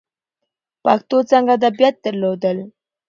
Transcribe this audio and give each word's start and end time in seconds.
پښتو 0.83 1.17
څانګه 1.29 1.51
ادبیات 1.57 1.95
درلودل. 2.03 2.57